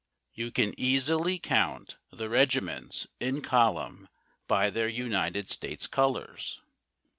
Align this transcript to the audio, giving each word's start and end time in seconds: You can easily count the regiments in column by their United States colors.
You 0.33 0.49
can 0.49 0.73
easily 0.79 1.37
count 1.37 1.97
the 2.11 2.27
regiments 2.27 3.05
in 3.19 3.41
column 3.43 4.09
by 4.47 4.71
their 4.71 4.87
United 4.87 5.47
States 5.47 5.85
colors. 5.85 6.59